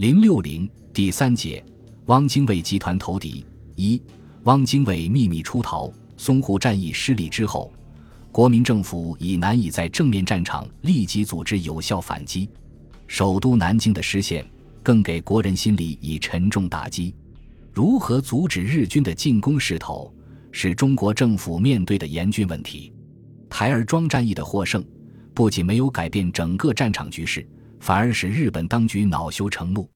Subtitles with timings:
[0.00, 1.62] 零六零第三节，
[2.06, 3.44] 汪精卫集团投敌
[3.76, 4.00] 一。
[4.44, 7.70] 汪精卫秘密出逃，淞沪战役失利之后，
[8.32, 12.48] 国民政府已难以在正面战场立即组织有效反击，
[13.06, 14.42] 首都南京的失陷
[14.82, 17.14] 更给国人心里以沉重打击。
[17.70, 20.10] 如何阻止日军的进攻势头，
[20.50, 22.90] 是中国政府面对的严峻问题。
[23.50, 24.82] 台儿庄战役的获胜，
[25.34, 27.46] 不仅没有改变整个战场局势，
[27.80, 29.90] 反而使日本当局恼羞成怒。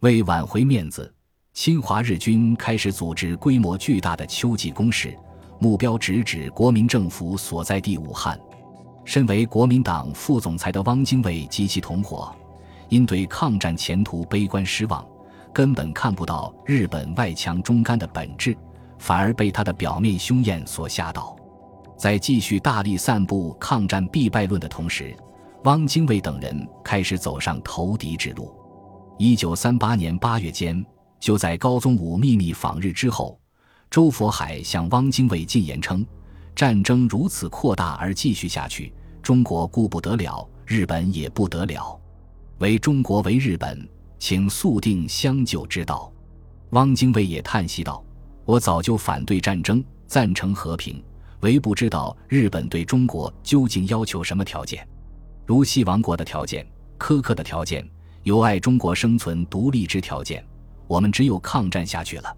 [0.00, 1.12] 为挽回面子。
[1.52, 5.16] 侵华日军开始组织规模巨大的秋季攻势，
[5.58, 8.38] 目标直指国民政府所在地武汉。
[9.04, 12.32] 身为国民党副总裁的汪精卫及其同伙，
[12.88, 15.04] 因对抗战前途悲观失望，
[15.52, 18.56] 根本看不到日本外强中干的本质，
[18.98, 21.36] 反而被他的表面凶焰所吓倒。
[21.96, 25.14] 在继续大力散布抗战必败论的同时，
[25.64, 28.54] 汪精卫等人开始走上投敌之路。
[29.18, 30.84] 一九三八年八月间。
[31.20, 33.38] 就在高宗武秘密访日之后，
[33.90, 36.02] 周佛海向汪精卫进言称
[36.56, 38.90] ：“战争如此扩大而继续下去，
[39.22, 42.00] 中国顾不得了，日本也不得了。
[42.56, 43.86] 为中国为日本，
[44.18, 46.10] 请速定相救之道。”
[46.72, 48.02] 汪精卫也叹息道
[48.46, 51.04] ：“我早就反对战争，赞成和平，
[51.40, 54.88] 唯不知道日本对中国究竟要求什么条件，
[55.50, 56.64] 如系亡国的条件、
[56.96, 57.84] 苛刻的条件、
[58.22, 60.46] 有碍中国生存独立之条件。”
[60.86, 62.36] 我们只有抗战下去了。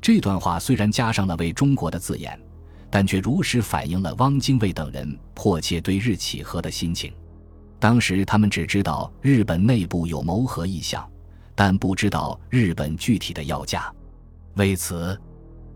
[0.00, 2.40] 这段话虽然加上了“为中国”的字眼，
[2.88, 7.12] 但却如实反映了汪精卫等人迫切对日企和的心情。
[7.78, 11.06] 当时他们只知道日本内部有谋和意向，
[11.54, 13.92] 但不知道日本具体的要价。
[14.54, 15.20] 为此，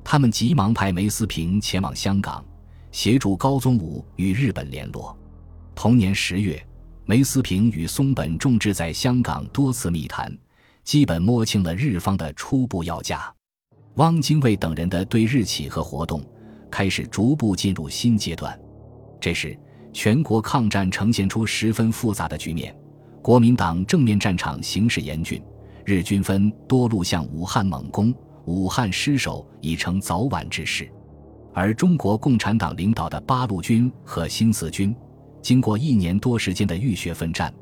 [0.03, 2.42] 他们急忙派梅思平前往香港，
[2.91, 5.14] 协助高宗武与日本联络。
[5.75, 6.62] 同年十月，
[7.11, 10.33] 梅思平与松本重治在香港多次密谈。
[10.84, 13.34] 基本摸清了日方的初步要价，
[13.97, 16.25] 汪精卫等人的对日企和活动
[16.70, 18.56] 开始逐步进入新阶段。
[19.20, 19.58] 这时，
[19.92, 22.73] 全国抗战呈现出十分复杂的局面，
[23.20, 25.42] 国民党正面战场形势严峻，
[25.85, 28.14] 日军分多路向武汉猛攻，
[28.45, 30.89] 武汉失守已成早晚之事。
[31.52, 34.95] 而中国共产党领导的八路军和新四军，
[35.42, 37.52] 经过一年多时间的浴血奋战，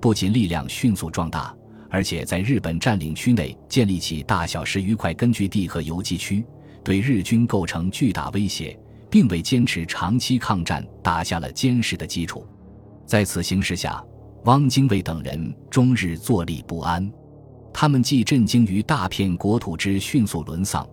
[0.00, 1.54] 不仅力量迅速壮大。
[1.88, 6.44] 而且在日本占领区内建立起大小十余块根据地和游击区，
[6.82, 12.44] 对日军构成巨大威胁，并为坚持长期抗战打下了坚实的基础。
[13.06, 14.04] 在此形势下，
[14.44, 17.08] 汪精卫等人终日坐立不安。
[17.72, 20.86] 他们既震惊于大片国土之迅速沦丧，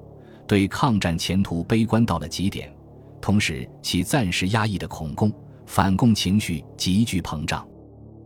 [0.47, 2.71] 对抗战前途悲观到了极点，
[3.19, 5.33] 同时其暂时压抑的恐共、
[5.65, 7.67] 反共情绪急剧膨胀。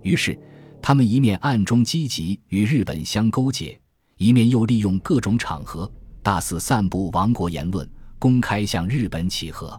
[0.02, 0.38] 于是。
[0.80, 3.78] 他们一面暗中积极与日本相勾结，
[4.18, 7.90] 一面又利用各种场合大肆散布亡国言论，
[8.20, 9.78] 公开向日本乞和。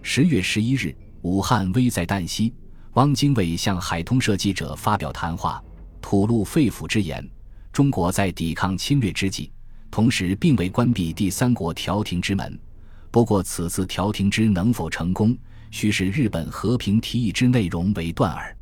[0.00, 2.54] 十月十一日，武汉危在旦夕，
[2.94, 5.62] 汪精卫向海通社记者发表谈话，
[6.00, 7.28] 吐露肺腑之言：
[7.72, 9.50] 中国在抵抗侵略之际，
[9.90, 12.58] 同时并未关闭第三国调停之门。
[13.10, 15.36] 不过，此次调停之能否成功，
[15.70, 18.56] 须视日本和平提议之内容为断耳。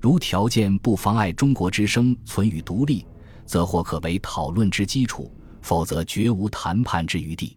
[0.00, 3.06] 如条件不妨碍中国之声存与独立，
[3.46, 5.30] 则或可为讨论之基础；
[5.62, 7.56] 否则绝无谈判之余地。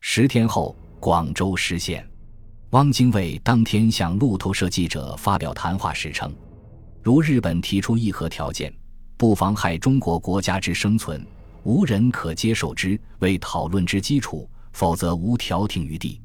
[0.00, 2.08] 十天后，广州失陷。
[2.70, 6.32] 汪精卫当天向路透社记者发表谈话时称
[7.02, 8.72] ：“如日本提出议和条件，
[9.16, 11.26] 不妨害中国国家之生存，
[11.64, 16.20] 无人可接受之，为讨论之基础；否则无调停余地。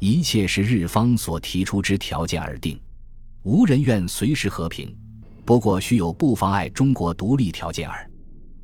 [0.00, 2.80] 一切是日方所提出之条件而定。”
[3.42, 4.94] 无人愿随时和平，
[5.46, 8.10] 不过须有不妨碍中国独立条件耳。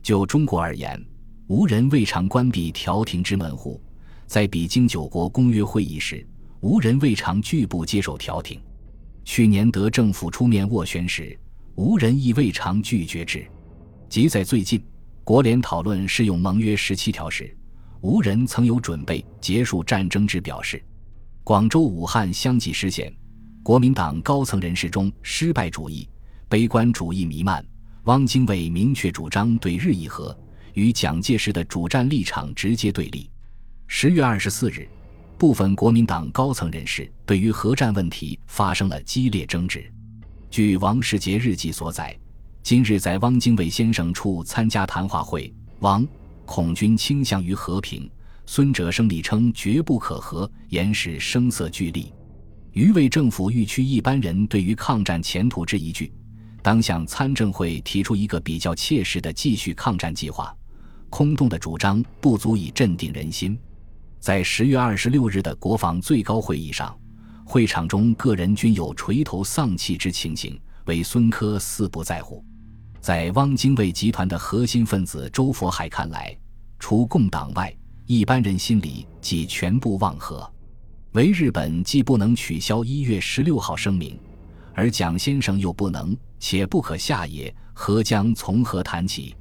[0.03, 1.03] 就中国而言，
[1.47, 3.81] 无人未尝关闭调停之门户。
[4.27, 6.27] 在比经九国公约会议时，
[6.61, 8.61] 无人未尝拒不接受调停。
[9.25, 11.39] 去年德政府出面斡旋时，
[11.77, 13.47] 无人亦未尝拒绝之。
[14.09, 14.83] 即在最近，
[15.25, 17.57] 国联讨论适用盟约十七条时，
[18.03, 20.83] 无人曾有准备结束战争之表示。
[21.47, 23.15] 广州、武汉相继失陷。
[23.63, 26.09] 国民党高层人士中失败主义、
[26.49, 27.65] 悲观主义弥漫。
[28.07, 30.37] 汪精卫明确主张对日议和，
[30.75, 33.31] 与蒋介石的主战立场直接对立。
[33.87, 34.89] 十月二十四日，
[35.39, 39.89] 部分国民党高层人士对于核战问题发生了激烈争执。
[40.51, 42.19] 据王世杰日记所载，
[42.65, 46.05] 今日在汪精卫先生处参加谈话会，王
[46.45, 48.11] 孔军倾向于和平，
[48.47, 52.13] 孙哲生力称绝不可和，言使声色俱厉。
[52.73, 56.13] 余为政府欲驱一般人对于抗战前途之疑惧，
[56.63, 60.55] 当向参政会提出一个比较切实的继续抗战计划，
[61.11, 63.59] 空洞的主张不足以镇定人心。
[64.21, 66.97] 在十月二十六日的国防最高会议上，
[67.45, 72.45] 会场中个人均有垂头丧气之情形，为孙科似不在乎。
[73.01, 76.37] 在汪精卫集团的核心分子周佛海看来，
[76.79, 77.75] 除共党外，
[78.07, 80.49] 一般人心里即全部忘和。
[81.13, 84.17] 唯日本既不能取消一月十六号声明，
[84.75, 89.35] 而蒋先生又不能且不可下也，何将从何谈起？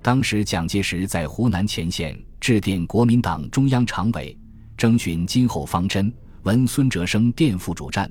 [0.00, 4.34] 当时蒋介石在湖南前线致电国民党中央常委，
[4.76, 6.10] 征询今后方针，
[6.44, 8.10] 闻孙哲生电副主战，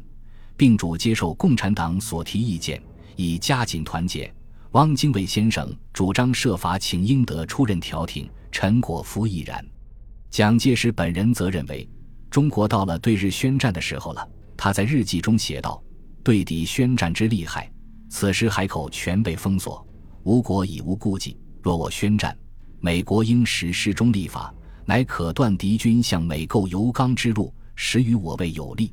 [0.56, 2.80] 并主接受共产党所提意见，
[3.16, 4.32] 以加紧团结。
[4.74, 9.66] 汪精卫先生主张设法请英德出任调停，陈果夫亦然。
[10.30, 11.90] 蒋介石本人则认为，
[12.30, 14.28] 中国到了对日宣战的时候了。
[14.56, 15.82] 他在日记中写道
[16.24, 17.72] ：“对敌宣战之厉害，
[18.10, 19.86] 此时海口全被封锁，
[20.24, 21.38] 吴国已无顾忌。
[21.62, 22.38] 若我宣战，
[22.80, 24.54] 美国应实施中立法，
[24.86, 28.92] 乃可断敌军向美购油钢之路，实与我为有利。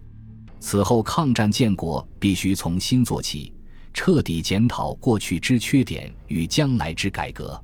[0.60, 3.52] 此后抗战建国，必须从新做起。”
[3.96, 7.62] 彻底检讨过去之缺点与将来之改革。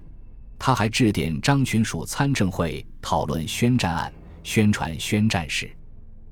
[0.63, 4.13] 他还致电张群署参政会讨论宣战案，
[4.45, 5.75] 宣传宣战时。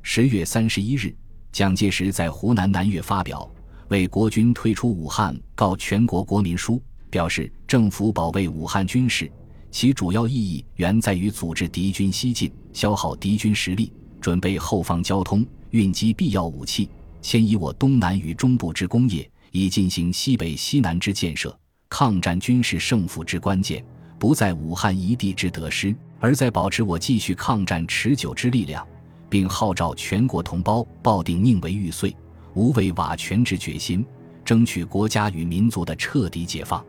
[0.03, 1.17] 十月三十一日，
[1.51, 3.51] 蒋介石在湖南南岳发表
[3.89, 9.33] 为国军退出武汉告全国国民书，表示政府保卫武汉军事，
[9.71, 13.91] 其主要意义原在于组织敌军西进，消耗敌军实力，
[14.21, 16.91] 准备后方交通，运积必要武器，
[17.23, 19.29] 迁移我东南与中部之工业。
[19.53, 21.59] 以进行西北、西南之建设，
[21.89, 23.83] 抗战军事胜负之关键
[24.19, 28.87] 不在武汉一地之得失，而在保持我继续抗战持久之力量，
[29.29, 32.15] 并号召全国同胞抱定宁为玉碎、
[32.55, 34.05] 无为瓦全之决心，
[34.44, 36.85] 争取国家与民族的彻底解放。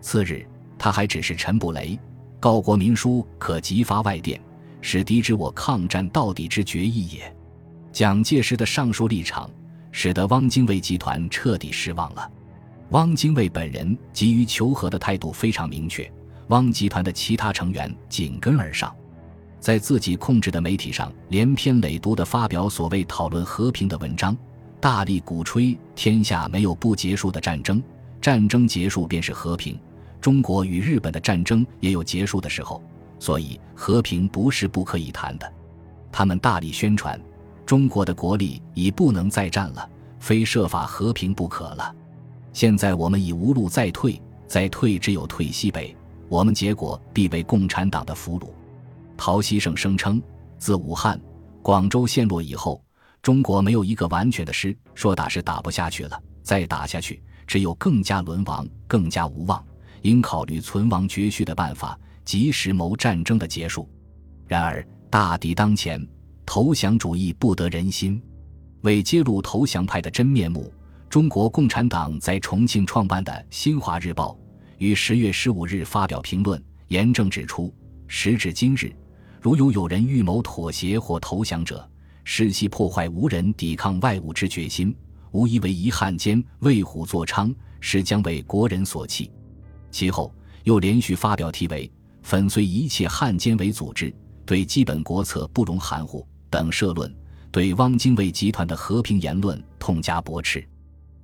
[0.00, 0.46] 次日，
[0.78, 1.98] 他还指示陈布雷
[2.40, 4.40] 告国民书可急发外电，
[4.80, 7.36] 使敌之我抗战到底之决议也。
[7.92, 9.50] 蒋介石的上述立场。
[9.94, 12.26] 使得汪精卫集团彻底失望了。
[12.92, 16.10] 汪精卫本人急于求和的态度非常明确，
[16.48, 18.94] 汪集团的其他成员紧跟而上，
[19.60, 24.36] 在自己控制的媒体上连篇累牍地发表所谓讨论和平的文章，
[24.80, 27.82] 大力鼓吹天下没有不结束的战争，
[28.20, 29.78] 战争结束便是和平。
[30.20, 32.82] 中国与日本的战争也有结束的时候，
[33.18, 35.52] 所以和平不是不可以谈的。
[36.10, 37.20] 他们大力宣传。
[37.64, 41.94] 中国的国力已不能再战了，非设法和平不可了。
[42.52, 45.96] 现在我们已无路再退，再退只有退西北，
[46.32, 48.48] 我们结果必被共产党的俘虏。
[49.18, 50.18] 陶希圣声称，
[50.56, 51.20] 自武汉、
[51.60, 52.82] 广州陷落以后，
[53.20, 59.62] 中国没有一个完全的师，说打是打不下去了，再打下去只有更加沦亡，更加无望。
[60.00, 63.86] 应考虑存亡绝续的办法，及时谋战争的结束。
[64.46, 66.02] 然而大敌当前。
[66.44, 68.20] 投降主义不得人心。
[68.80, 70.72] 为揭露投降派的真面目，
[71.08, 74.32] 中国共产党在重庆创办的《新华日报》
[74.82, 77.72] 于十月十五日发表评论，严正指出：
[78.08, 78.92] 时至今日，
[79.40, 81.88] 如有有人预谋妥协或投降者，
[82.24, 84.92] 实系破坏无人抵抗外物之决心，
[85.30, 89.30] 无疑为遗汉奸、为虎作伥，是将为国人所弃。
[89.92, 90.34] 其后
[90.64, 91.88] 又连续发表题为
[92.24, 94.12] “粉碎一切汉奸为组织，
[94.44, 96.26] 对基本国策不容含糊”。
[96.50, 97.14] 等社论
[97.52, 100.68] 对汪精卫集团的和平言论痛加驳斥，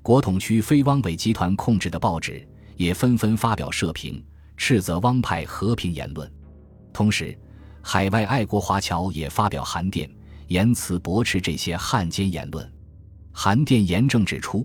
[0.00, 2.46] 国统区非汪伪集团控制的报纸
[2.78, 4.24] 也纷纷发表社评，
[4.56, 6.32] 斥责汪派和平言论。
[6.92, 7.36] 同时，
[7.82, 10.08] 海外爱国华侨也发表函电，
[10.46, 12.72] 言辞驳斥这些汉奸言论。
[13.32, 14.64] 函电严正指出：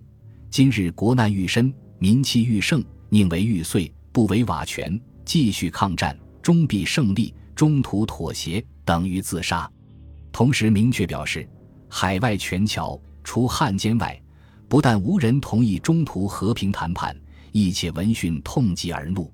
[0.51, 4.97] 今日国难愈深，民气愈盛，宁为玉碎，不为瓦全。
[5.25, 9.69] 继续抗战，终必胜利；中途妥协，等于自杀。
[10.31, 11.49] 同时明确表示，
[11.89, 14.21] 海外全侨除汉奸外，
[14.67, 17.15] 不但无人同意中途和平谈判，
[17.53, 19.31] 一切闻讯痛击而怒。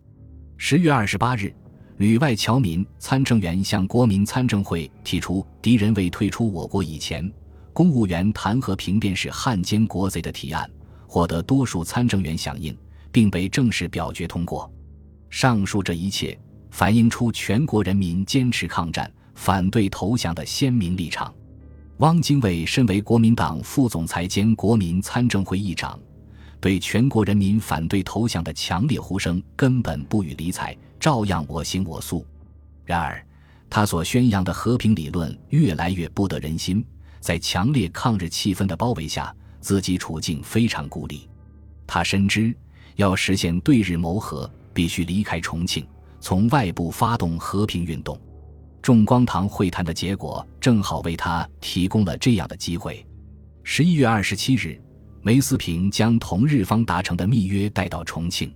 [0.57, 1.51] 十月二十八日，
[1.97, 7.31] 旅外侨民参政员向国民参政会提出，敌人未退出我国以前，
[7.73, 10.69] 公务员谈和平便是汉奸国贼的提案，
[11.07, 12.77] 获得多数参政员响应，
[13.11, 14.71] 并被正式表决通过。
[15.29, 16.37] 上述这一切，
[16.71, 19.11] 反映出全国人民坚持抗战。
[19.35, 21.33] 反对投降的鲜明立场。
[21.99, 25.97] 汪精卫身为国民党副总裁兼国民参政会议长，
[26.61, 32.25] 对全国人民反对投降的强烈呼声根本不予理睬，照样我行我素。
[32.85, 33.25] 然而，
[33.69, 36.83] 他所宣扬的和平理论越来越不得人心，
[37.19, 41.29] 在强烈抗日气氛的包围下，自己处境非常孤立。
[41.87, 42.53] 他深知，
[42.95, 45.87] 要实现对日谋和，必须离开重庆，
[46.19, 48.19] 从外部发动和平运动。
[48.81, 53.05] 众光堂会谈的结果正好为他提供了这样的机会。
[53.63, 54.81] 十一月二十七日，
[55.29, 58.51] 梅思平将同日方达成的密约带到重庆，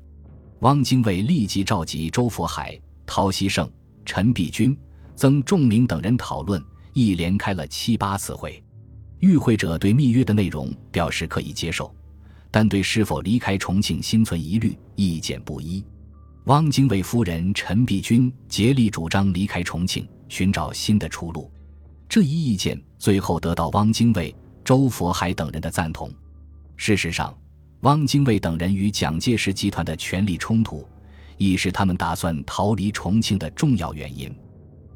[0.61, 2.75] 汪精卫立即召集周佛海、
[3.05, 3.71] 陶希圣、
[4.07, 4.75] 陈璧君、
[5.15, 6.59] 曾仲明等人讨论，
[6.93, 8.59] 一连开了七八次会。
[9.19, 11.95] 与会者对密约的内容表示可以接受，
[12.49, 15.85] 但对是否离开重庆心存疑虑，意见不一。
[16.45, 21.51] 汪精卫夫人陈璧君竭力主张离开重庆，寻找新的出路。
[22.09, 26.11] 这一意见最后得到汪精卫、周佛海等人的赞同。
[26.75, 27.35] 事实上，
[27.81, 30.87] 汪精卫等人与蒋介石集团的权力冲突，
[31.37, 34.33] 亦是他们打算逃离重庆的重要原因。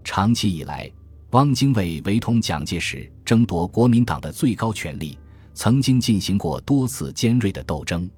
[0.04, 0.90] 长期以来，
[1.32, 5.18] 汪精卫为同蒋介石争夺国民党的最高权力，
[5.54, 8.10] 曾经进行过多次尖锐的斗争。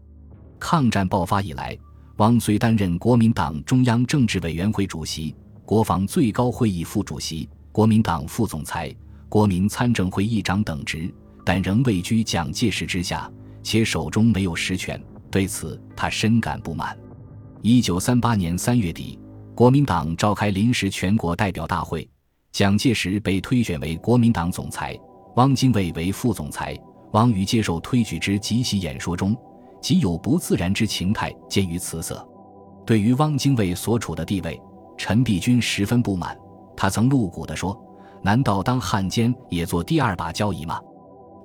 [0.60, 1.78] 抗战爆发以来，
[2.18, 5.36] 汪虽担任国民党中央政治委员会主席、
[5.66, 8.94] 国防最高会议副主席、国民党副总裁、
[9.28, 11.14] 国民参政会议长等职，
[11.46, 13.32] 但仍位居蒋介石之下，
[13.64, 15.02] 且手中没有实权。
[15.32, 16.98] 对此，他深感不满。
[17.62, 19.20] 一九三八年三月底，
[19.54, 22.10] 国民党召开临时全国代表大会，
[22.52, 24.98] 蒋介石被推选为国民党总裁，
[25.36, 26.78] 汪精卫为副总裁。
[27.12, 29.36] 汪于接受推举之即席演说中。
[29.82, 32.28] 极有不自然之情态见于此色。
[32.86, 34.62] 对于汪精卫所处的地位，
[34.98, 36.38] 陈璧君十分不满。
[36.76, 37.82] 他曾露骨地说
[38.22, 40.82] ：“难道当汉奸也做第二把交椅吗？”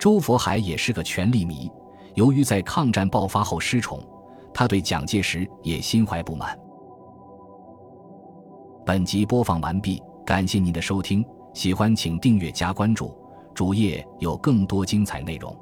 [0.00, 1.71] 周佛海也是个权力迷。
[2.14, 4.00] 由于在抗战爆发后失宠，
[4.52, 6.59] 他对蒋介石也心怀不满。
[8.87, 13.16] 本集播放完毕，感谢您的收听，喜欢请订阅加关注，
[13.54, 15.56] 主页有更多精彩内容。